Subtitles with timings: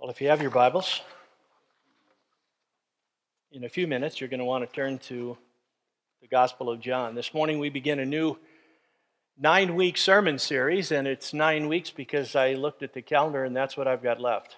[0.00, 1.00] Well, if you have your Bibles,
[3.50, 5.36] in a few minutes you're going to want to turn to
[6.20, 7.16] the Gospel of John.
[7.16, 8.38] This morning we begin a new
[9.36, 13.56] nine week sermon series, and it's nine weeks because I looked at the calendar and
[13.56, 14.54] that's what I've got left.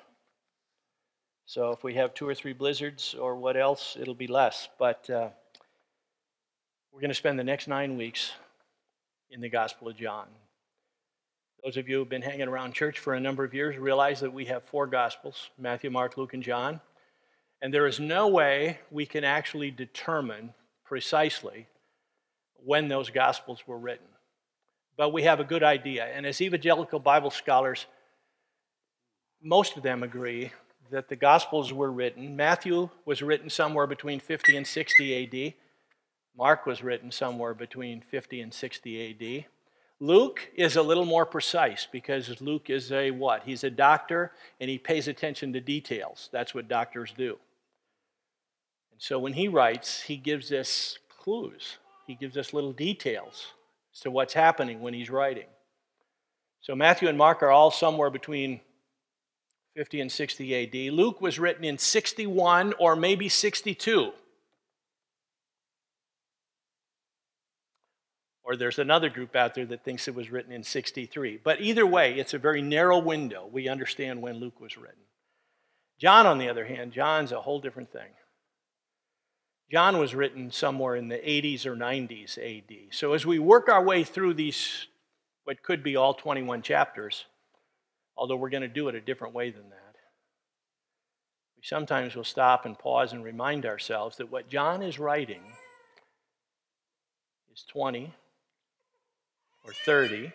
[1.47, 4.69] So if we have two or three blizzards or what else, it'll be less.
[4.79, 5.31] But uh,
[6.93, 8.33] we're going to spend the next nine weeks
[9.31, 10.27] in the Gospel of John.
[11.63, 14.21] Those of you who have been hanging around church for a number of years realize
[14.21, 16.81] that we have four Gospels Matthew, Mark, Luke, and John.
[17.61, 20.55] And there is no way we can actually determine
[20.87, 21.67] precisely
[22.65, 24.07] when those Gospels were written.
[24.97, 26.07] But we have a good idea.
[26.07, 27.85] And as evangelical Bible scholars,
[29.43, 30.53] most of them agree
[30.91, 32.37] that the Gospels were written.
[32.37, 35.55] Matthew was written somewhere between 50 and 60 AD.
[36.35, 39.47] Mark was written somewhere between 50 and 60 AD.
[40.01, 43.43] Luke is a little more precise because Luke is a what?
[43.45, 46.31] He's a doctor and he pays attention to details.
[46.33, 47.39] That's what doctors do.
[48.93, 53.49] And so when he writes, he gives us clues, he gives us little details
[53.95, 55.47] as to what's happening when he's writing.
[56.63, 58.61] So Matthew and Mark are all somewhere between
[59.77, 60.95] 50 and 60 AD.
[60.95, 64.13] Luke was written in 61 or maybe 62.
[68.51, 71.39] Or there's another group out there that thinks it was written in 63.
[71.45, 73.49] But either way, it's a very narrow window.
[73.49, 75.05] We understand when Luke was written.
[76.01, 78.09] John, on the other hand, John's a whole different thing.
[79.71, 82.93] John was written somewhere in the 80s or 90s AD.
[82.93, 84.89] So as we work our way through these,
[85.45, 87.27] what could be all 21 chapters,
[88.17, 89.95] although we're going to do it a different way than that,
[91.57, 95.43] we sometimes will stop and pause and remind ourselves that what John is writing
[97.53, 98.13] is 20
[99.65, 100.33] or 30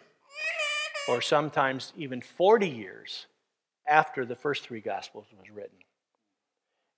[1.07, 3.27] or sometimes even 40 years
[3.87, 5.77] after the first three Gospels was written.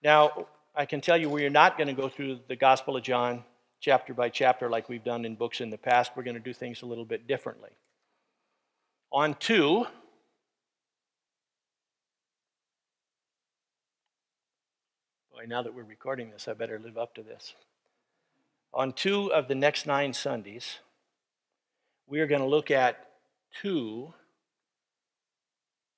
[0.04, 3.04] Now, I can tell you we are not going to go through the Gospel of
[3.04, 3.44] John
[3.80, 6.12] chapter by chapter like we've done in books in the past.
[6.16, 7.72] We're going to do things a little bit differently.
[9.12, 9.86] On two,
[15.32, 17.56] boy, now that we're recording this, I better live up to this.
[18.74, 20.80] On two of the next nine Sundays,
[22.08, 23.10] we are going to look at
[23.62, 24.14] two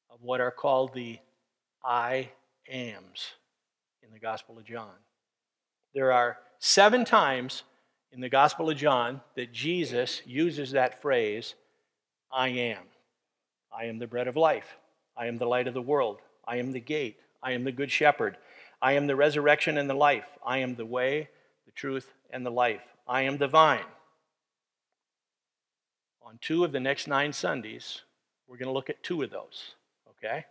[0.10, 1.20] of what are called the
[1.84, 2.30] I
[2.68, 3.34] ams
[4.02, 4.94] in the Gospel of John.
[5.94, 7.64] There are seven times
[8.12, 11.54] in the Gospel of John that Jesus uses that phrase,
[12.32, 12.84] I am.
[13.72, 14.78] I am the bread of life.
[15.16, 16.20] I am the light of the world.
[16.48, 17.18] I am the gate.
[17.44, 18.38] I am the good shepherd.
[18.82, 20.26] I am the resurrection and the life.
[20.44, 21.30] I am the way,
[21.66, 22.82] the truth, and the life.
[23.08, 23.86] I am the vine
[26.30, 28.02] on two of the next nine Sundays,
[28.48, 29.74] we're going to look at two of those,
[30.12, 30.46] okay?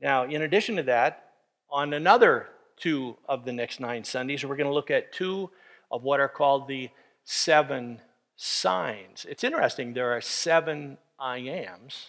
[0.00, 1.30] Now, in addition to that,
[1.70, 5.48] on another two of the next nine Sundays, we're going to look at two
[5.92, 6.90] of what are called the
[7.24, 8.00] seven
[8.34, 9.26] signs.
[9.28, 12.08] It's interesting, there are seven I ams,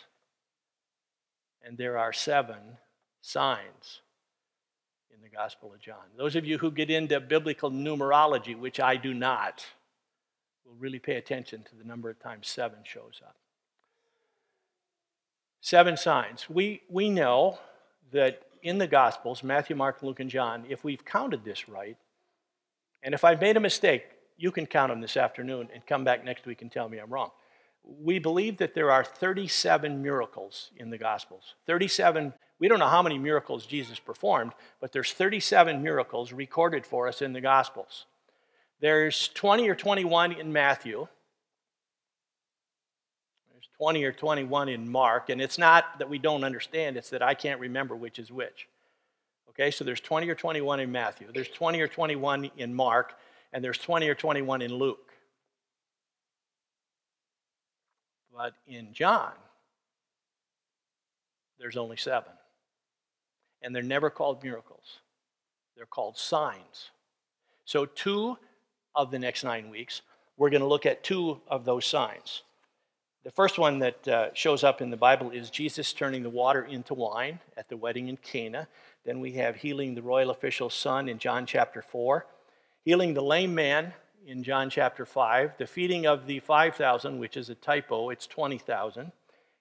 [1.64, 2.78] and there are seven
[3.22, 4.02] signs
[5.14, 5.98] in the Gospel of John.
[6.18, 9.64] Those of you who get into biblical numerology, which I do not,
[10.68, 13.36] will really pay attention to the number of times seven shows up.
[15.62, 16.50] Seven signs.
[16.50, 17.60] We, we know
[18.12, 21.98] that in the Gospels, Matthew, Mark, Luke, and John, if we've counted this right,
[23.04, 24.06] and if I've made a mistake,
[24.38, 27.12] you can count them this afternoon and come back next week and tell me I'm
[27.12, 27.32] wrong.
[27.84, 31.56] We believe that there are 37 miracles in the Gospels.
[31.66, 34.52] 37, we don't know how many miracles Jesus performed,
[34.82, 38.06] but there's 37 miracles recorded for us in the Gospels.
[38.80, 41.08] There's 20 or 21 in Matthew.
[43.52, 45.30] There's 20 or 21 in Mark.
[45.30, 48.68] And it's not that we don't understand, it's that I can't remember which is which.
[49.50, 51.28] Okay, so there's 20 or 21 in Matthew.
[51.34, 53.18] There's 20 or 21 in Mark.
[53.54, 55.12] And there's 20 or 21 in Luke.
[58.32, 59.32] But in John,
[61.60, 62.32] there's only seven.
[63.64, 65.00] And they're never called miracles,
[65.76, 66.92] they're called signs.
[67.66, 68.38] So, two
[68.98, 70.02] of the next nine weeks,
[70.36, 72.42] we're going to look at two of those signs.
[73.24, 76.64] The first one that uh, shows up in the Bible is Jesus turning the water
[76.64, 78.68] into wine at the wedding in Cana.
[79.06, 82.26] Then we have healing the royal official's son in John chapter 4,
[82.84, 83.94] healing the lame man
[84.26, 89.12] in John chapter 5, the feeding of the 5,000, which is a typo, it's 20,000,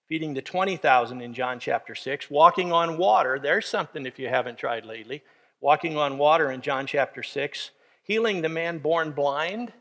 [0.09, 3.39] feeding the 20,000 in John chapter 6, walking on water.
[3.39, 5.23] There's something if you haven't tried lately.
[5.61, 7.71] Walking on water in John chapter 6,
[8.07, 9.73] healing the man born blind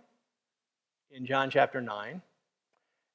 [1.11, 2.21] in John chapter 9,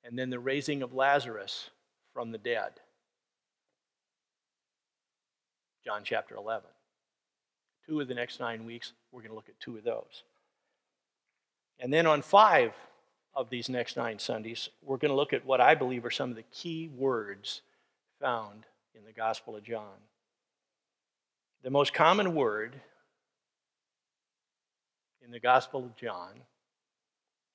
[0.05, 1.71] and then the raising of Lazarus
[2.15, 2.73] from the dead.
[5.85, 6.69] John chapter 11.
[7.87, 10.23] Two of the next nine weeks, we're going to look at two of those.
[11.81, 12.73] And then on five
[13.35, 16.31] of these next nine Sundays, we're going to look at what I believe are some
[16.31, 17.62] of the key words
[18.21, 19.97] found in the Gospel of John.
[21.62, 22.81] The most common word
[25.25, 26.32] in the Gospel of John,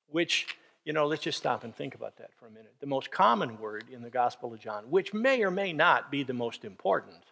[0.08, 0.48] which,
[0.84, 2.74] you know, let's just stop and think about that for a minute.
[2.80, 6.24] The most common word in the Gospel of John, which may or may not be
[6.24, 7.24] the most important,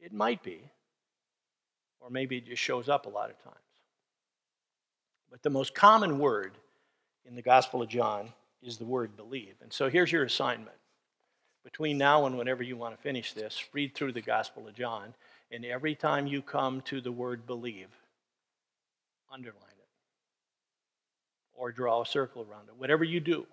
[0.00, 0.60] it might be,
[2.00, 3.56] or maybe it just shows up a lot of times.
[5.30, 6.52] But the most common word
[7.26, 8.32] in the Gospel of John
[8.62, 9.54] is the word believe.
[9.62, 10.76] And so here's your assignment.
[11.64, 15.14] Between now and whenever you want to finish this, read through the Gospel of John,
[15.50, 17.88] and every time you come to the word believe,
[19.32, 19.88] underline it
[21.54, 23.46] or draw a circle around it, whatever you do.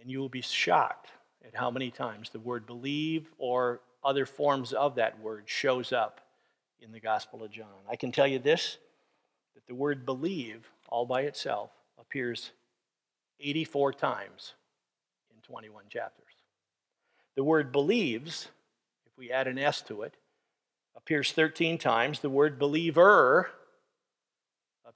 [0.00, 1.08] And you will be shocked
[1.46, 6.20] at how many times the word believe or other forms of that word shows up
[6.80, 7.66] in the Gospel of John.
[7.88, 8.78] I can tell you this
[9.54, 12.50] that the word believe all by itself appears
[13.40, 14.54] 84 times
[15.34, 16.24] in 21 chapters.
[17.36, 18.48] The word believes,
[19.06, 20.16] if we add an S to it,
[20.96, 22.20] appears 13 times.
[22.20, 23.50] The word believer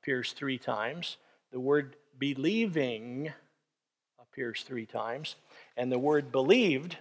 [0.01, 1.17] appears three times.
[1.53, 3.33] The word believing
[4.21, 5.37] appears three times.
[5.77, 6.97] And the word believed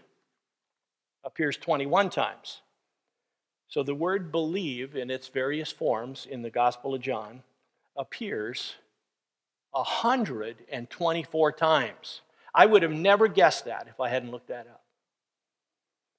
[1.24, 2.62] appears 21 times.
[3.68, 7.44] So the word believe in its various forms in the Gospel of John
[7.98, 8.76] appears
[9.72, 12.22] 124 times.
[12.56, 14.84] I would have never guessed that if I hadn't looked that up.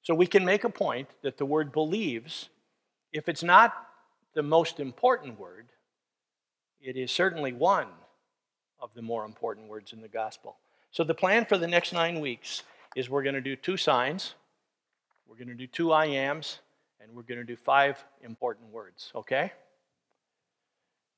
[0.02, 2.50] So we can make a point that the word believes,
[3.12, 3.74] if it's not
[4.34, 5.66] the most important word,
[6.80, 7.88] it is certainly one
[8.80, 10.56] of the more important words in the gospel.
[10.90, 12.62] So the plan for the next nine weeks
[12.96, 14.34] is we're going to do two signs,
[15.26, 16.60] we're going to do two I ams,
[17.00, 19.52] and we're going to do five important words, okay?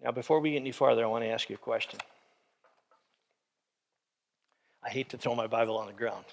[0.02, 2.00] Now, before we get any farther, I want to ask you a question.
[4.82, 6.24] I hate to throw my Bible on the ground,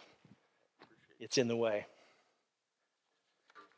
[1.20, 1.86] it's in the way.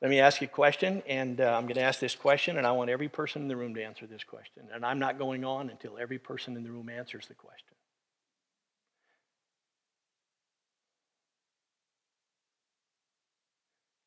[0.01, 2.65] Let me ask you a question, and uh, I'm going to ask this question, and
[2.65, 4.63] I want every person in the room to answer this question.
[4.73, 7.75] And I'm not going on until every person in the room answers the question.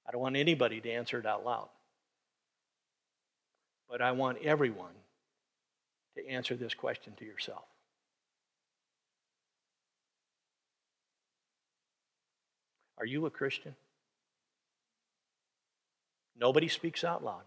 [0.09, 1.69] I don't want anybody to answer it out loud.
[3.89, 4.95] But I want everyone
[6.17, 7.65] to answer this question to yourself.
[12.97, 13.75] Are you a Christian?
[16.43, 17.45] Nobody speaks out loud.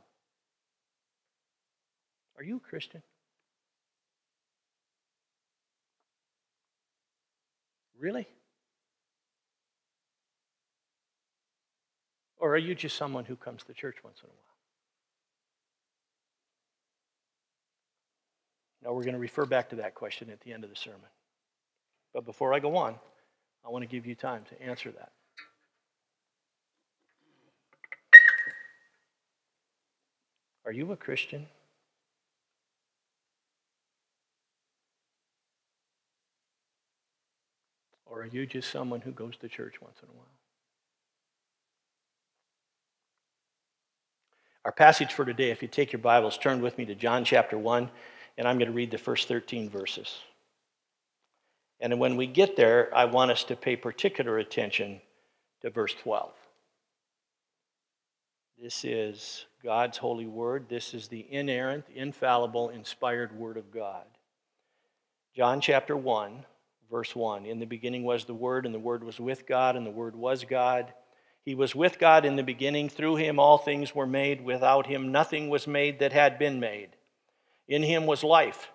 [2.37, 3.01] Are you a Christian?
[7.99, 8.25] Really?
[12.37, 14.39] Or are you just someone who comes to church once in a while?
[18.81, 21.01] Now, we're going to refer back to that question at the end of the sermon.
[22.13, 22.95] But before I go on,
[23.65, 25.11] I want to give you time to answer that.
[30.65, 31.45] Are you a Christian?
[38.07, 40.25] Or are you just someone who goes to church once in a while?
[44.63, 47.55] Our passage for today, if you take your Bibles, turn with me to John chapter
[47.55, 47.91] 1,
[48.39, 50.17] and I'm going to read the first 13 verses.
[51.79, 55.01] And when we get there, I want us to pay particular attention
[55.61, 56.31] to verse 12.
[58.61, 60.67] This is God's holy word.
[60.69, 64.05] This is the inerrant, infallible, inspired word of God.
[65.35, 66.45] John chapter 1,
[66.89, 67.45] verse 1.
[67.45, 70.15] In the beginning was the Word, and the Word was with God, and the Word
[70.15, 70.93] was God.
[71.43, 72.87] He was with God in the beginning.
[72.87, 74.39] Through him all things were made.
[74.41, 76.89] Without him nothing was made that had been made.
[77.67, 78.71] In him was life,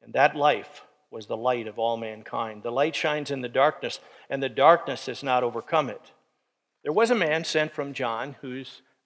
[0.00, 2.62] and that life was the light of all mankind.
[2.62, 4.00] The light shines in the darkness,
[4.30, 6.12] and the darkness has not overcome it.
[6.82, 8.80] There was a man sent from John who's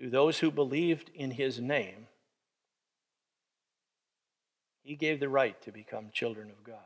[0.00, 2.08] to those who believed in his name,
[4.82, 6.76] he gave the right to become children of God.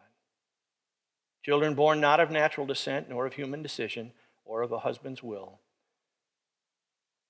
[1.43, 4.13] Children born not of natural descent, nor of human decision,
[4.45, 5.59] or of a husband's will,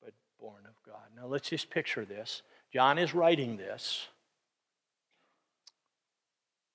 [0.02, 1.04] but born of God.
[1.16, 2.42] Now let's just picture this.
[2.72, 4.08] John is writing this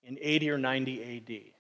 [0.04, 1.53] in 80 or 90 AD.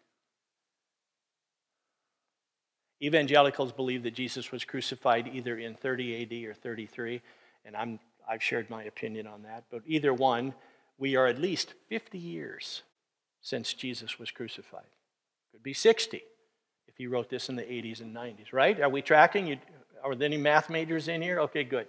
[3.03, 7.22] Evangelicals believe that Jesus was crucified either in 30 AD or 33,
[7.65, 9.65] and I'm, I've shared my opinion on that.
[9.69, 10.53] But either one,
[10.98, 12.83] we are at least 50 years
[13.41, 14.86] since Jesus was crucified.
[15.51, 16.22] Could be 60
[16.88, 18.79] if he wrote this in the 80s and 90s, right?
[18.79, 19.48] Are we tracking?
[19.48, 19.57] You,
[20.03, 21.39] are there any math majors in here?
[21.41, 21.88] Okay, good.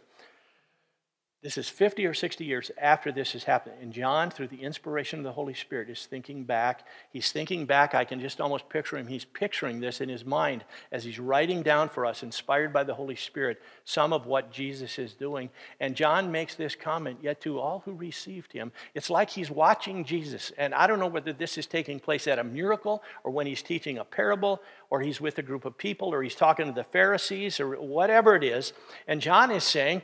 [1.45, 3.75] This is 50 or 60 years after this has happened.
[3.83, 6.87] And John, through the inspiration of the Holy Spirit, is thinking back.
[7.11, 7.95] He's thinking back.
[7.95, 9.09] I can just almost picture him.
[9.09, 12.95] He's picturing this in his mind as he's writing down for us, inspired by the
[12.95, 15.51] Holy Spirit, some of what Jesus is doing.
[15.81, 20.03] And John makes this comment Yet to all who received him, it's like he's watching
[20.03, 20.51] Jesus.
[20.57, 23.61] And I don't know whether this is taking place at a miracle or when he's
[23.61, 26.85] teaching a parable or he's with a group of people or he's talking to the
[26.85, 28.73] Pharisees or whatever it is.
[29.07, 30.01] And John is saying,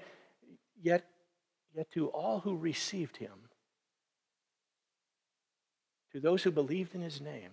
[0.83, 1.07] Yet
[1.75, 3.49] Yet to all who received him,
[6.13, 7.51] to those who believed in his name,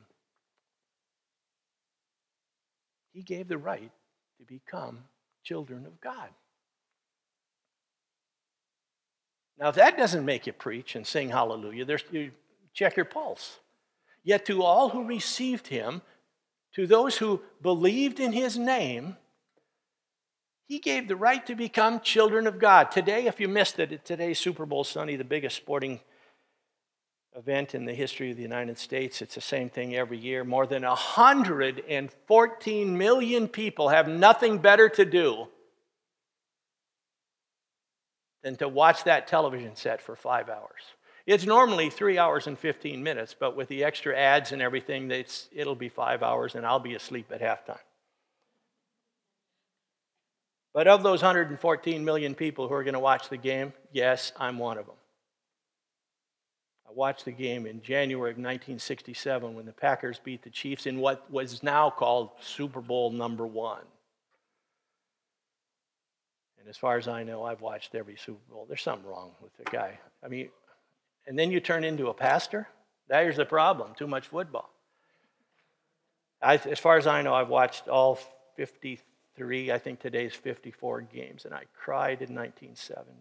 [3.13, 3.91] he gave the right
[4.39, 5.03] to become
[5.43, 6.29] children of God.
[9.59, 12.31] Now, if that doesn't make you preach and sing hallelujah, there's, you
[12.74, 13.59] check your pulse.
[14.24, 16.01] Yet to all who received him,
[16.74, 19.17] to those who believed in his name,
[20.67, 22.91] he gave the right to become children of God.
[22.91, 26.01] Today, if you missed it, today's Super Bowl Sunday, the biggest sporting
[27.36, 29.21] event in the history of the United States.
[29.21, 30.43] It's the same thing every year.
[30.43, 35.47] More than 114 million people have nothing better to do
[38.43, 40.81] than to watch that television set for five hours.
[41.25, 45.09] It's normally three hours and 15 minutes, but with the extra ads and everything,
[45.51, 47.79] it'll be five hours, and I'll be asleep at halftime.
[50.77, 54.60] But of those 114 million people who are going to watch the game, yes, I'm
[54.60, 54.93] one of them.
[56.88, 61.00] I watched the game in January of 1967 when the Packers beat the Chiefs in
[61.00, 63.81] what was now called Super Bowl number one.
[66.60, 68.67] And as far as I know, I've watched every Super Bowl.
[68.67, 69.98] There's something wrong with the guy.
[70.24, 70.50] I mean,
[71.25, 72.67] and then you turn into a pastor?
[73.10, 74.69] There's the problem too much football.
[76.39, 78.19] I, as far as I know, I've watched all
[78.57, 79.00] 53
[79.38, 83.12] three, I think today's 54 games, and I cried in 1970.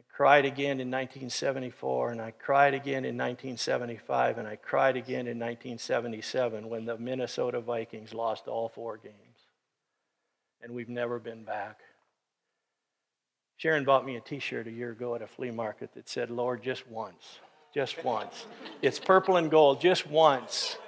[0.00, 5.26] I cried again in 1974, and I cried again in 1975, and I cried again
[5.26, 9.14] in 1977 when the Minnesota Vikings lost all four games.
[10.62, 11.80] And we've never been back.
[13.56, 16.30] Sharon bought me a t shirt a year ago at a flea market that said,
[16.30, 17.40] Lord, just once,
[17.74, 18.46] just once.
[18.80, 20.78] it's purple and gold, just once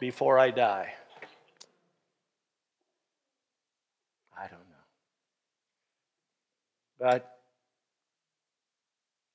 [0.00, 0.94] before I die.
[4.40, 4.86] I don't know.
[6.98, 7.30] But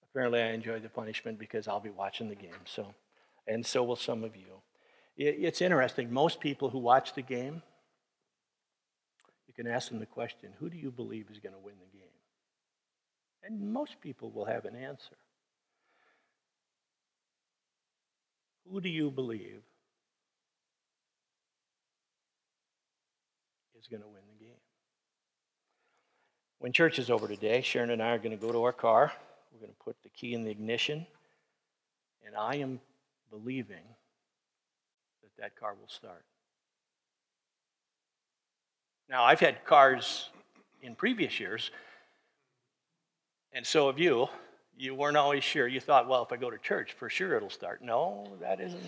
[0.09, 2.65] apparently, I enjoy the punishment because I'll be watching the game.
[2.65, 2.95] So,
[3.47, 4.62] and so will some of you.
[5.17, 6.12] It's interesting.
[6.12, 7.62] Most people who watch the game,
[9.47, 11.97] you can ask them the question, "Who do you believe is going to win the
[11.97, 12.07] game?"
[13.43, 15.15] And most people will have an answer.
[18.69, 19.62] Who do you believe
[23.79, 24.25] is going to win?
[26.65, 29.13] When church is over today, Sharon and I are going to go to our car.
[29.53, 31.05] We're going to put the key in the ignition.
[32.25, 32.79] And I am
[33.29, 33.84] believing
[35.22, 36.25] that that car will start.
[39.07, 40.31] Now, I've had cars
[40.81, 41.69] in previous years,
[43.53, 44.27] and so have you.
[44.75, 45.67] You weren't always sure.
[45.67, 47.84] You thought, well, if I go to church, for sure it'll start.
[47.84, 48.81] No, that isn't.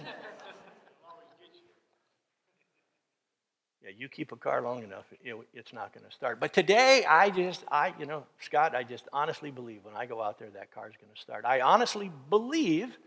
[3.88, 6.40] Yeah, you keep a car long enough, it, it's not going to start.
[6.40, 10.22] But today, I just, I, you know, Scott, I just honestly believe when I go
[10.22, 11.46] out there, that car's going to start.
[11.46, 12.98] I honestly believe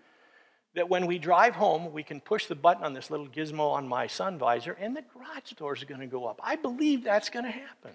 [0.75, 3.89] that when we drive home, we can push the button on this little gizmo on
[3.89, 6.41] my sun visor, and the garage doors are going to go up.
[6.43, 7.93] I believe that's going to happen.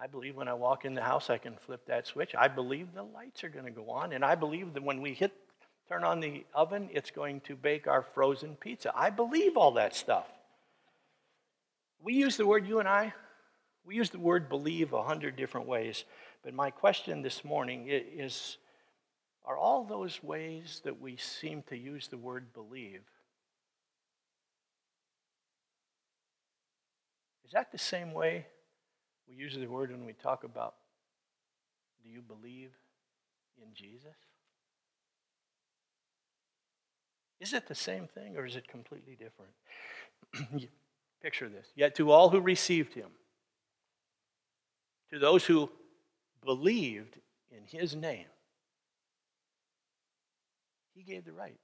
[0.00, 2.34] I believe when I walk in the house, I can flip that switch.
[2.36, 5.14] I believe the lights are going to go on, and I believe that when we
[5.14, 5.32] hit
[5.88, 8.90] turn on the oven, it's going to bake our frozen pizza.
[8.96, 10.26] I believe all that stuff.
[12.04, 13.14] We use the word, you and I,
[13.82, 16.04] we use the word believe a hundred different ways.
[16.42, 18.58] But my question this morning is
[19.46, 23.00] are all those ways that we seem to use the word believe,
[27.46, 28.46] is that the same way
[29.26, 30.74] we use the word when we talk about
[32.02, 32.72] do you believe
[33.62, 34.16] in Jesus?
[37.40, 40.68] Is it the same thing or is it completely different?
[41.24, 41.66] Picture this.
[41.74, 43.08] Yet to all who received him,
[45.10, 45.70] to those who
[46.44, 47.16] believed
[47.50, 48.26] in his name,
[50.94, 51.56] he gave the right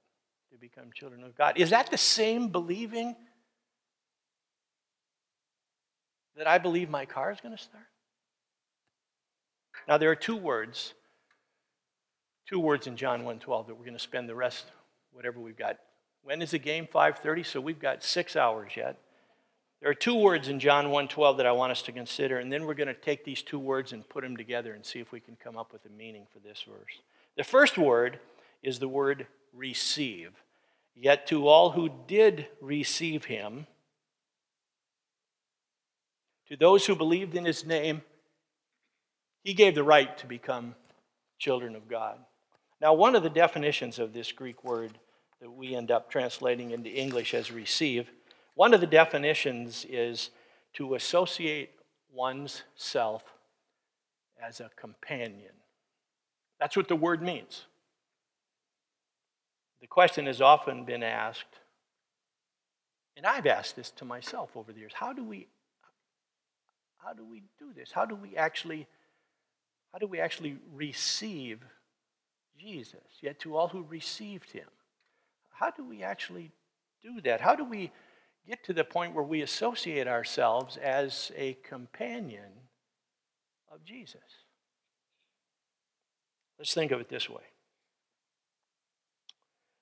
[0.51, 1.59] to become children of God.
[1.59, 3.15] Is that the same believing
[6.35, 7.85] that I believe my car is going to start?
[9.87, 10.95] Now there are two words,
[12.49, 14.65] two words in John 1:12 that we're going to spend the rest,
[15.11, 15.77] whatever we've got.
[16.23, 16.87] When is the game?
[16.87, 18.97] 5:30, so we've got six hours yet.
[19.81, 22.65] There are two words in John 1:12 that I want us to consider, and then
[22.65, 25.19] we're going to take these two words and put them together and see if we
[25.19, 27.01] can come up with a meaning for this verse.
[27.35, 28.19] The first word
[28.61, 30.33] is the word receive.
[30.95, 33.65] Yet to all who did receive him,
[36.47, 38.03] to those who believed in his name,
[39.43, 40.75] he gave the right to become
[41.39, 42.23] children of God.
[42.79, 44.99] Now, one of the definitions of this Greek word
[45.39, 48.11] that we end up translating into English as receive
[48.61, 50.29] one of the definitions is
[50.71, 51.71] to associate
[52.13, 53.23] one's self
[54.39, 55.53] as a companion.
[56.59, 57.65] That's what the word means.
[59.79, 61.57] The question has often been asked,
[63.17, 65.47] and I've asked this to myself over the years, how do we
[66.99, 67.91] how do we do this?
[67.91, 68.85] How do we actually
[69.91, 71.61] how do we actually receive
[72.59, 73.01] Jesus?
[73.21, 74.69] Yet to all who received him.
[75.49, 76.51] How do we actually
[77.01, 77.41] do that?
[77.41, 77.91] How do we
[78.47, 82.51] get to the point where we associate ourselves as a companion
[83.71, 84.21] of Jesus.
[86.57, 87.43] Let's think of it this way.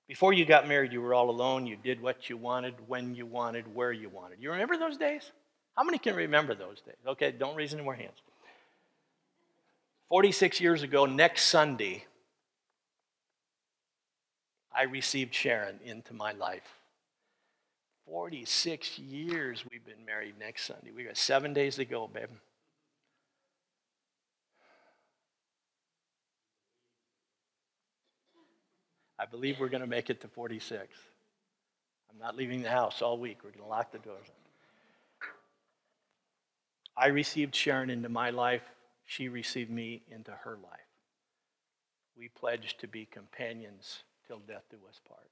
[0.07, 1.67] Before you got married, you were all alone.
[1.67, 4.39] You did what you wanted, when you wanted, where you wanted.
[4.39, 5.31] You remember those days?
[5.75, 6.95] How many can remember those days?
[7.07, 8.17] Okay, don't raise any more hands.
[10.09, 12.05] 46 years ago, next Sunday,
[14.75, 16.78] I received Sharon into my life.
[18.09, 20.89] 46 years we've been married next Sunday.
[20.95, 22.29] We got seven days to go, babe.
[29.19, 30.87] I believe we're going to make it to 46.
[32.11, 33.39] I'm not leaving the house all week.
[33.43, 34.27] We're going to lock the doors.
[36.97, 38.63] I received Sharon into my life.
[39.05, 40.79] She received me into her life.
[42.17, 45.29] We pledged to be companions till death do us part.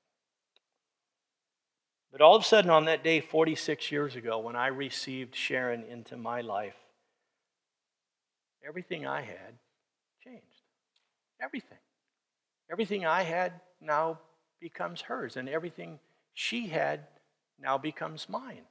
[2.12, 5.84] But all of a sudden, on that day, 46 years ago, when I received Sharon
[5.84, 6.76] into my life,
[8.66, 9.60] everything I had
[10.24, 10.44] changed.
[11.42, 11.78] Everything.
[12.72, 14.20] Everything I had now
[14.60, 16.00] becomes hers, and everything
[16.34, 17.02] she had
[17.60, 18.64] now becomes mine.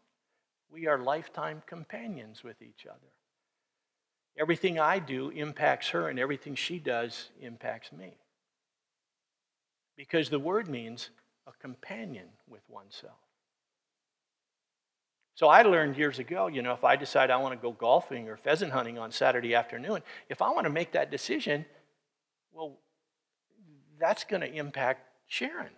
[0.70, 3.12] We are lifetime companions with each other.
[4.38, 8.16] Everything I do impacts her, and everything she does impacts me.
[9.96, 11.10] Because the word means
[11.46, 13.25] a companion with oneself.
[15.36, 18.26] So I learned years ago, you know, if I decide I want to go golfing
[18.26, 21.66] or pheasant hunting on Saturday afternoon, if I want to make that decision,
[22.54, 22.78] well,
[24.00, 25.72] that's going to impact Sharon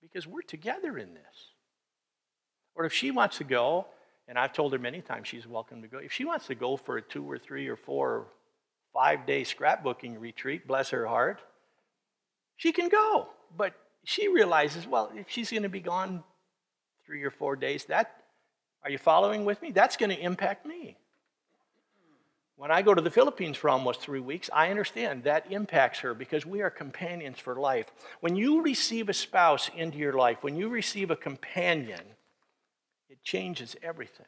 [0.00, 1.50] because we're together in this.
[2.74, 3.86] Or if she wants to go,
[4.28, 6.78] and I've told her many times she's welcome to go, if she wants to go
[6.78, 8.26] for a two or three or four or
[8.94, 11.42] five day scrapbooking retreat, bless her heart,
[12.56, 13.28] she can go.
[13.54, 16.24] But she realizes, well, if she's going to be gone
[17.04, 18.22] three or four days, that
[18.86, 19.72] are you following with me?
[19.72, 20.96] That's going to impact me.
[22.54, 26.14] When I go to the Philippines for almost three weeks, I understand that impacts her
[26.14, 27.86] because we are companions for life.
[28.20, 32.00] When you receive a spouse into your life, when you receive a companion,
[33.10, 34.26] it changes everything.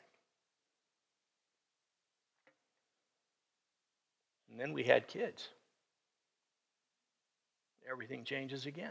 [4.51, 5.51] And then we had kids.
[7.89, 8.91] Everything changes again.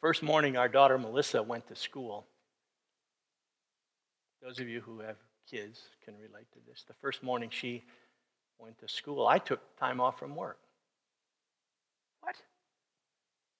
[0.00, 2.26] First morning our daughter Melissa went to school.
[4.42, 5.16] Those of you who have
[5.50, 6.84] kids can relate to this.
[6.86, 7.84] The first morning she
[8.58, 10.58] went to school, I took time off from work.
[12.20, 12.36] What?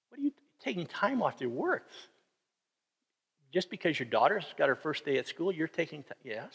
[0.09, 1.87] What are you taking time off your work?
[3.51, 6.17] Just because your daughter's got her first day at school, you're taking time?
[6.23, 6.53] Yes.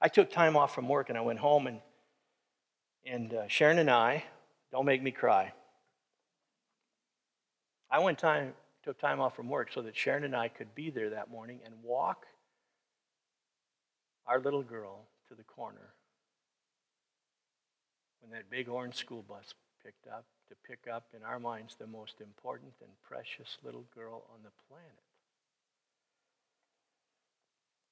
[0.00, 1.80] I took time off from work and I went home and
[3.06, 4.24] and uh, Sharon and I,
[4.72, 5.52] don't make me cry.
[7.90, 10.90] I went time, took time off from work so that Sharon and I could be
[10.90, 12.26] there that morning and walk
[14.26, 15.94] our little girl to the corner
[18.20, 21.86] when that big orange school bus picked up to pick up, in our minds, the
[21.86, 25.09] most important and precious little girl on the planet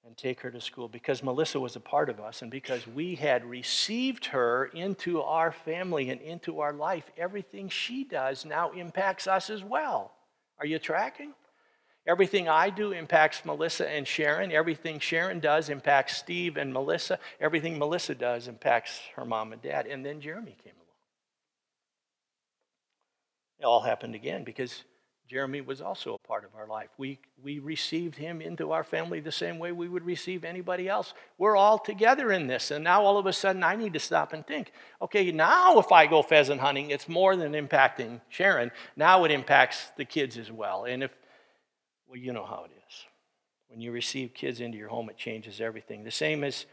[0.04, 3.14] and take her to school because Melissa was a part of us and because we
[3.14, 7.10] had received her into our family and into our life.
[7.16, 10.12] Everything she does now impacts us as well.
[10.58, 11.34] Are you tracking?
[12.06, 14.50] Everything I do impacts Melissa and Sharon.
[14.50, 17.18] Everything Sharon does impacts Steve and Melissa.
[17.38, 19.86] Everything Melissa does impacts her mom and dad.
[19.86, 20.86] And then Jeremy came along.
[23.60, 24.84] It all happened again because
[25.28, 26.88] Jeremy was also a part of our life.
[26.96, 31.12] We, we received him into our family the same way we would receive anybody else.
[31.36, 32.70] We're all together in this.
[32.70, 35.92] And now all of a sudden I need to stop and think okay, now if
[35.92, 38.70] I go pheasant hunting, it's more than impacting Sharon.
[38.96, 40.84] Now it impacts the kids as well.
[40.84, 41.10] And if,
[42.06, 43.04] well, you know how it is.
[43.68, 46.04] When you receive kids into your home, it changes everything.
[46.04, 46.64] The same is,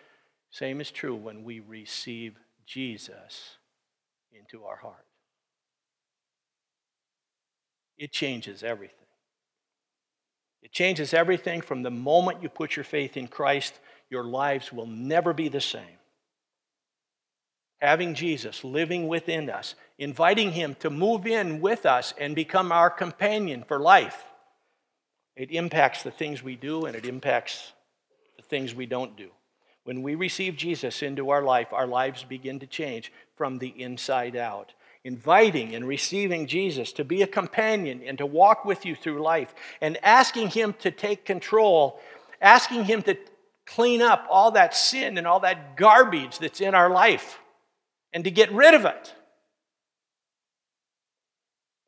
[0.50, 3.58] same is true when we receive Jesus
[4.32, 5.06] into our heart.
[7.97, 9.05] It changes everything.
[10.62, 13.79] It changes everything from the moment you put your faith in Christ,
[14.10, 15.99] your lives will never be the same.
[17.79, 22.89] Having Jesus living within us, inviting Him to move in with us and become our
[22.89, 24.23] companion for life,
[25.36, 27.73] it impacts the things we do and it impacts
[28.38, 29.29] the things we don't do.
[29.84, 34.36] When we receive Jesus into our life, our lives begin to change from the inside
[34.36, 34.73] out
[35.06, 39.54] inviting and receiving Jesus to be a companion and to walk with you through life,
[39.80, 42.02] and asking Him to take control,
[42.41, 43.15] asking Him to
[43.65, 47.39] clean up all that sin and all that garbage that's in our life,
[48.12, 49.13] and to get rid of it,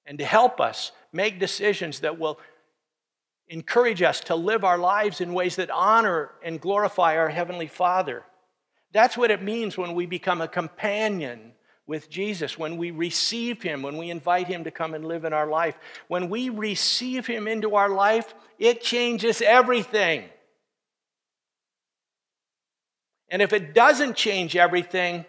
[0.05, 2.39] and to help us make decisions that will
[3.47, 8.23] encourage us to live our lives in ways that honor and glorify our Heavenly Father.
[8.91, 11.53] That's what it means when we become a companion
[11.87, 15.31] with Jesus, when we receive Him, when we invite Him to come and live in
[15.31, 15.77] our life,
[16.09, 20.25] when we receive Him into our life, it changes everything.
[23.29, 25.25] And if it doesn't change everything,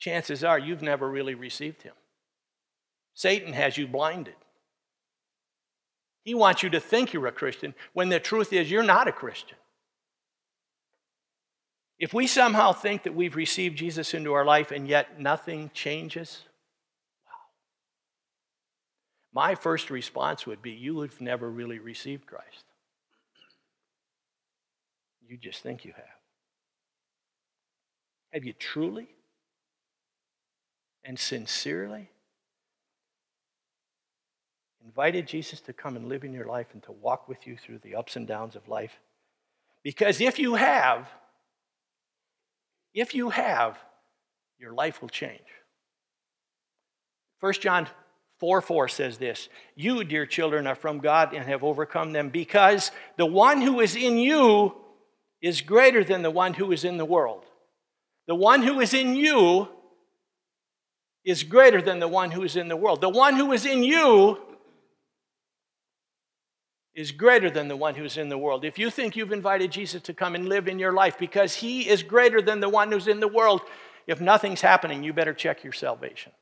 [0.00, 1.94] chances are you've never really received Him.
[3.14, 4.34] Satan has you blinded.
[6.24, 9.12] He wants you to think you're a Christian when the truth is you're not a
[9.12, 9.56] Christian.
[11.98, 16.44] If we somehow think that we've received Jesus into our life and yet nothing changes,
[17.26, 17.32] wow.
[19.32, 22.64] My first response would be you have never really received Christ.
[25.28, 26.04] You just think you have.
[28.32, 29.08] Have you truly
[31.04, 32.10] and sincerely
[34.84, 37.78] invited Jesus to come and live in your life and to walk with you through
[37.78, 38.98] the ups and downs of life?
[39.82, 41.08] Because if you have,
[43.00, 43.78] if you have,
[44.58, 45.40] your life will change.
[47.40, 47.88] 1 John
[48.38, 52.90] 4 4 says this You, dear children, are from God and have overcome them because
[53.16, 54.74] the one who is in you
[55.40, 57.44] is greater than the one who is in the world.
[58.26, 59.68] The one who is in you
[61.24, 63.00] is greater than the one who is in the world.
[63.00, 64.38] The one who is in you
[66.98, 68.64] is greater than the one who's in the world.
[68.64, 71.88] If you think you've invited Jesus to come and live in your life because he
[71.88, 73.60] is greater than the one who's in the world,
[74.08, 76.32] if nothing's happening, you better check your salvation.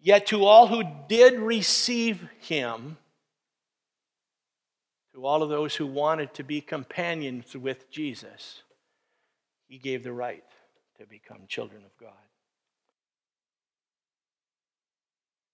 [0.00, 2.96] Yet to all who did receive him,
[5.14, 8.64] to all of those who wanted to be companions with Jesus,
[9.68, 10.42] he gave the right
[10.98, 12.10] to become children of God.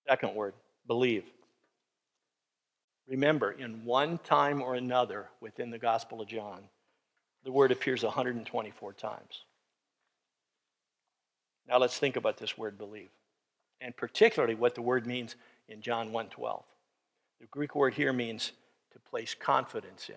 [0.09, 0.55] Second word,
[0.87, 1.25] believe.
[3.09, 6.69] Remember, in one time or another within the Gospel of John,
[7.45, 9.45] the word appears 124 times.
[11.69, 13.11] Now let's think about this word believe,
[13.81, 15.37] and particularly what the word means
[15.69, 16.64] in John 1:12.
[17.40, 18.53] The Greek word here means
[18.92, 20.16] to place confidence in.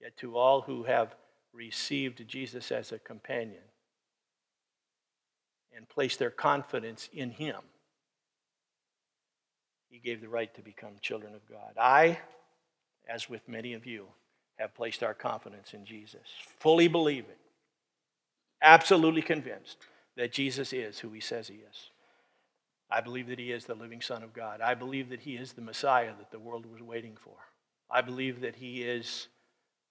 [0.00, 1.16] Yet to all who have
[1.52, 3.62] received Jesus as a companion
[5.72, 7.60] and placed their confidence in him,
[9.90, 11.74] he gave the right to become children of God.
[11.78, 12.18] I,
[13.08, 14.06] as with many of you,
[14.58, 16.20] have placed our confidence in Jesus,
[16.58, 17.36] fully believing,
[18.62, 19.78] absolutely convinced
[20.16, 21.90] that Jesus is who he says he is.
[22.90, 24.60] I believe that he is the living Son of God.
[24.60, 27.34] I believe that he is the Messiah that the world was waiting for.
[27.90, 29.28] I believe that he is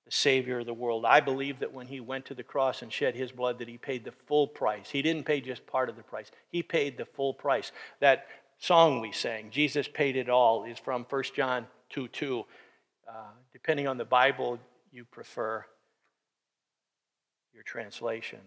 [0.05, 1.05] the Savior of the world.
[1.05, 3.77] I believe that when he went to the cross and shed his blood, that he
[3.77, 4.89] paid the full price.
[4.89, 7.71] He didn't pay just part of the price, he paid the full price.
[7.99, 8.27] That
[8.59, 12.45] song we sang, Jesus Paid It All, is from 1 John 2 2.
[13.07, 13.13] Uh,
[13.51, 14.59] depending on the Bible
[14.91, 15.65] you prefer,
[17.53, 18.39] your translation.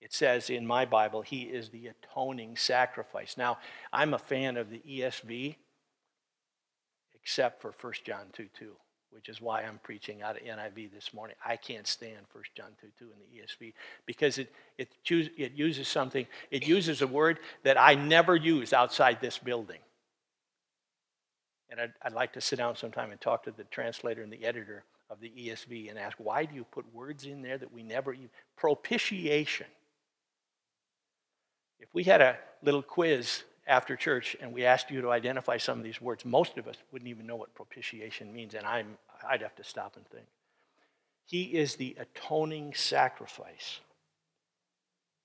[0.00, 3.36] It says in my Bible, He is the atoning sacrifice.
[3.36, 3.58] Now,
[3.92, 5.56] I'm a fan of the ESV,
[7.14, 8.76] except for 1 John 2 2
[9.10, 11.36] which is why I'm preaching out of NIV this morning.
[11.44, 13.72] I can't stand 1 John 2 2 in the ESV
[14.06, 18.72] because it, it, choose, it uses something, it uses a word that I never use
[18.72, 19.80] outside this building.
[21.70, 24.44] And I'd, I'd like to sit down sometime and talk to the translator and the
[24.44, 27.82] editor of the ESV and ask, why do you put words in there that we
[27.82, 28.30] never use?
[28.56, 29.66] Propitiation.
[31.80, 35.78] If we had a little quiz after church and we asked you to identify some
[35.78, 38.96] of these words, most of us wouldn't even know what propitiation means, and I'm,
[39.28, 40.26] I'd have to stop and think.
[41.26, 43.80] He is the atoning sacrifice.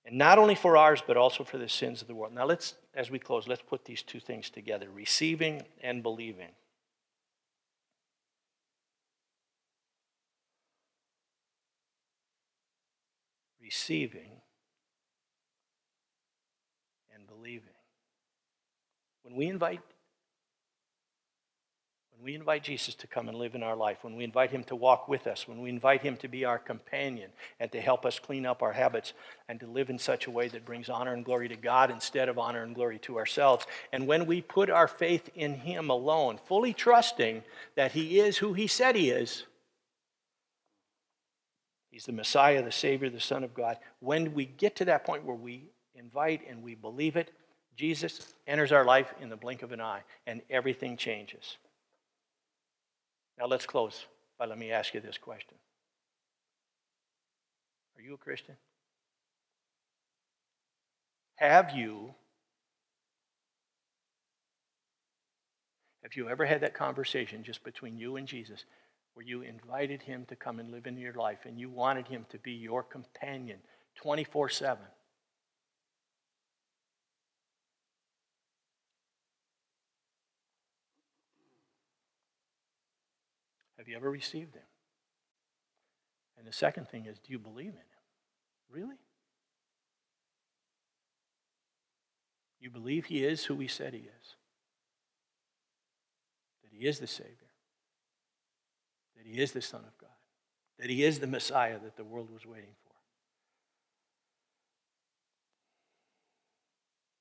[0.05, 2.33] And not only for ours, but also for the sins of the world.
[2.33, 6.49] Now, let's, as we close, let's put these two things together receiving and believing.
[13.61, 14.41] Receiving
[17.15, 17.72] and believing.
[19.23, 19.81] When we invite
[22.23, 24.63] when we invite Jesus to come and live in our life, when we invite him
[24.65, 28.05] to walk with us, when we invite him to be our companion and to help
[28.05, 29.11] us clean up our habits
[29.49, 32.29] and to live in such a way that brings honor and glory to God instead
[32.29, 36.39] of honor and glory to ourselves, and when we put our faith in him alone,
[36.45, 37.43] fully trusting
[37.75, 39.43] that he is who he said he is,
[41.91, 45.25] he's the Messiah, the Savior, the Son of God, when we get to that point
[45.25, 47.31] where we invite and we believe it,
[47.75, 51.57] Jesus enters our life in the blink of an eye and everything changes.
[53.37, 54.05] Now let's close
[54.37, 55.57] by let me ask you this question
[57.97, 58.55] Are you a Christian?
[61.35, 62.13] Have you
[66.03, 68.65] have you ever had that conversation just between you and Jesus
[69.13, 72.25] where you invited him to come and live in your life and you wanted him
[72.29, 73.57] to be your companion
[73.95, 74.83] 24 7?
[83.83, 84.63] Have you ever received him?
[86.37, 87.83] And the second thing is, do you believe in him?
[88.71, 88.95] Really?
[92.61, 94.35] You believe he is who he said he is?
[96.63, 97.35] That he is the Savior?
[99.17, 100.15] That he is the Son of God?
[100.79, 102.95] That he is the Messiah that the world was waiting for?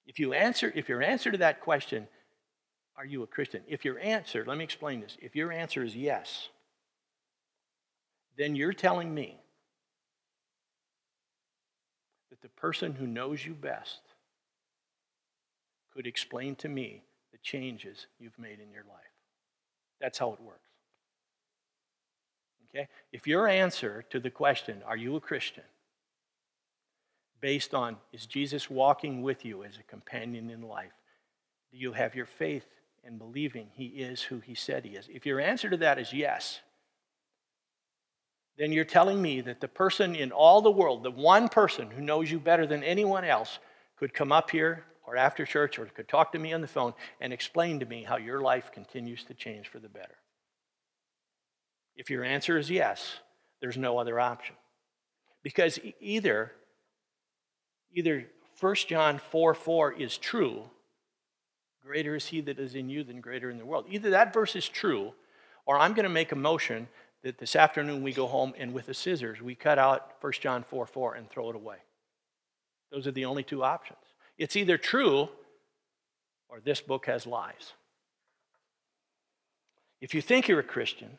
[0.06, 2.06] If you answer, if your answer to that question
[2.96, 3.62] are you a Christian?
[3.66, 5.16] If your answer, let me explain this.
[5.20, 6.48] If your answer is yes,
[8.36, 9.38] then you're telling me
[12.30, 14.00] that the person who knows you best
[15.94, 17.02] could explain to me
[17.32, 19.00] the changes you've made in your life.
[20.00, 20.68] That's how it works.
[22.74, 22.88] Okay?
[23.12, 25.64] If your answer to the question, are you a Christian,
[27.40, 30.92] based on is Jesus walking with you as a companion in life?
[31.70, 32.66] Do you have your faith
[33.04, 35.08] and believing he is who he said he is?
[35.12, 36.60] If your answer to that is yes,
[38.58, 42.02] then you're telling me that the person in all the world, the one person who
[42.02, 43.58] knows you better than anyone else,
[43.96, 46.92] could come up here or after church or could talk to me on the phone
[47.20, 50.16] and explain to me how your life continues to change for the better.
[51.96, 53.18] If your answer is yes,
[53.60, 54.56] there's no other option.
[55.42, 56.52] Because either
[57.94, 58.26] either
[58.60, 60.64] 1 John 4 4 is true
[61.84, 63.86] Greater is he that is in you than greater in the world.
[63.88, 65.12] Either that verse is true,
[65.66, 66.88] or I'm going to make a motion
[67.22, 70.62] that this afternoon we go home and with the scissors we cut out 1 John
[70.62, 71.78] 4 4 and throw it away.
[72.90, 73.98] Those are the only two options.
[74.38, 75.28] It's either true
[76.48, 77.72] or this book has lies.
[80.00, 81.18] If you think you're a Christian,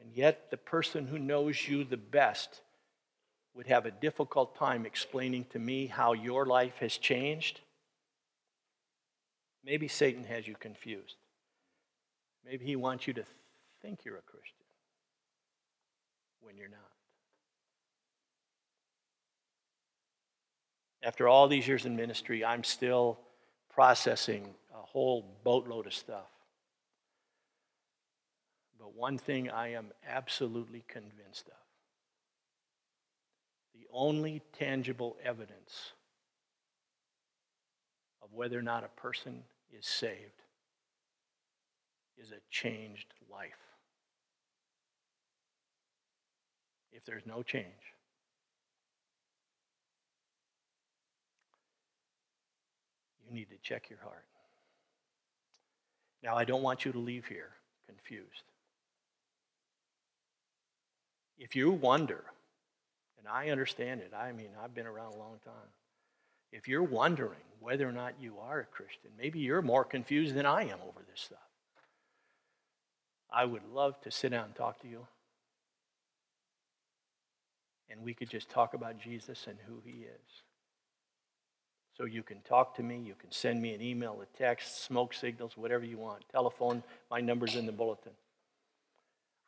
[0.00, 2.60] and yet the person who knows you the best
[3.54, 7.60] would have a difficult time explaining to me how your life has changed,
[9.66, 11.16] Maybe Satan has you confused.
[12.44, 13.24] Maybe he wants you to
[13.82, 14.64] think you're a Christian
[16.40, 16.78] when you're not.
[21.02, 23.18] After all these years in ministry, I'm still
[23.68, 26.30] processing a whole boatload of stuff.
[28.78, 31.54] But one thing I am absolutely convinced of
[33.74, 35.92] the only tangible evidence
[38.22, 40.42] of whether or not a person is saved
[42.18, 43.50] is a changed life.
[46.92, 47.64] If there's no change,
[53.26, 54.24] you need to check your heart.
[56.22, 57.50] Now, I don't want you to leave here
[57.86, 58.44] confused.
[61.38, 62.24] If you wonder,
[63.18, 65.70] and I understand it, I mean, I've been around a long time
[66.52, 70.46] if you're wondering whether or not you are a Christian, maybe you're more confused than
[70.46, 71.38] I am over this stuff.
[73.30, 75.06] I would love to sit down and talk to you.
[77.90, 80.42] And we could just talk about Jesus and who he is.
[81.96, 85.14] So you can talk to me, you can send me an email, a text, smoke
[85.14, 86.24] signals, whatever you want.
[86.30, 88.12] Telephone, my number's in the bulletin.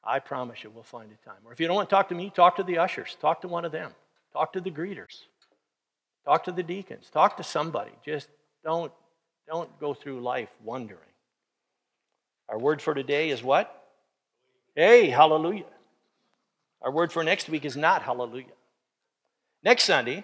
[0.02, 1.40] I promise you we'll find a time.
[1.44, 3.48] Or if you don't want to talk to me, talk to the ushers, talk to
[3.48, 3.92] one of them,
[4.32, 5.24] talk to the greeters,
[6.28, 7.90] talk to the deacons, talk to somebody.
[8.04, 8.28] Just
[8.62, 8.92] don't,
[9.46, 11.00] don't go through life wondering.
[12.50, 13.88] Our word for today is what?
[14.76, 15.64] Hey, hallelujah.
[16.82, 18.44] Our word for next week is not hallelujah.
[19.64, 20.22] Next Sunday,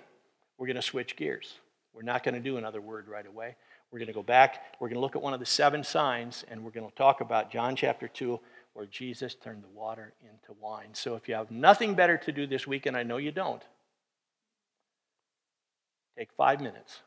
[0.58, 1.58] we're going to switch gears.
[1.94, 3.56] We're not going to do another word right away.
[3.90, 4.62] We're going to go back.
[4.80, 7.22] We're going to look at one of the seven signs, and we're going to talk
[7.22, 8.38] about John chapter 2,
[8.74, 10.88] where Jesus turned the water into wine.
[10.92, 13.62] So if you have nothing better to do this week, and I know you don't,
[16.16, 17.00] take five minutes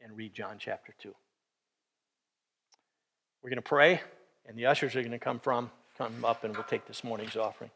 [0.00, 1.14] and read John chapter 2.
[3.42, 4.00] We're going to pray,
[4.46, 7.36] and the ushers are going to come from come up and we'll take this morning's
[7.36, 7.70] offering.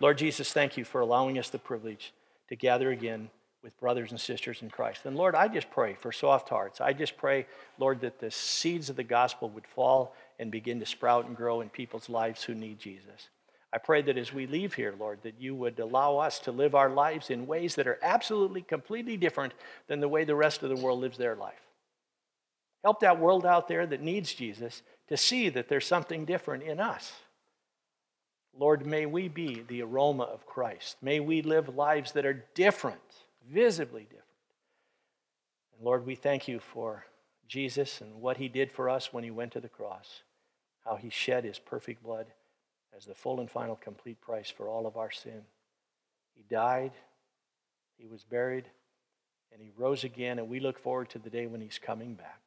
[0.00, 2.12] Lord Jesus, thank you for allowing us the privilege
[2.48, 3.30] to gather again
[3.62, 5.02] with brothers and sisters in Christ.
[5.04, 6.80] And Lord, I just pray for soft hearts.
[6.80, 7.46] I just pray,
[7.78, 11.60] Lord, that the seeds of the gospel would fall and begin to sprout and grow
[11.60, 13.28] in people's lives who need Jesus.
[13.72, 16.74] I pray that as we leave here, Lord, that you would allow us to live
[16.74, 19.54] our lives in ways that are absolutely, completely different
[19.86, 21.60] than the way the rest of the world lives their life.
[22.84, 26.80] Help that world out there that needs Jesus to see that there's something different in
[26.80, 27.12] us.
[28.54, 30.96] Lord, may we be the aroma of Christ.
[31.00, 33.00] May we live lives that are different,
[33.50, 34.22] visibly different.
[35.74, 37.06] And Lord, we thank you for
[37.48, 40.22] Jesus and what he did for us when he went to the cross,
[40.84, 42.26] how he shed his perfect blood
[42.96, 45.42] as the full and final complete price for all of our sin.
[46.34, 46.92] He died,
[47.98, 48.64] he was buried,
[49.52, 52.40] and he rose again, and we look forward to the day when he's coming back.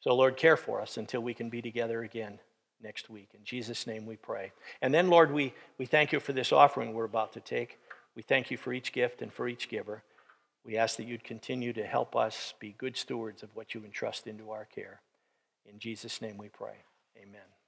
[0.00, 2.38] So, Lord, care for us until we can be together again
[2.82, 3.28] next week.
[3.34, 4.52] In Jesus' name we pray.
[4.80, 7.78] And then, Lord, we, we thank you for this offering we're about to take.
[8.16, 10.02] We thank you for each gift and for each giver.
[10.64, 14.26] We ask that you'd continue to help us be good stewards of what you entrust
[14.26, 15.00] into our care.
[15.66, 16.76] In Jesus' name we pray.
[17.16, 17.59] Amen.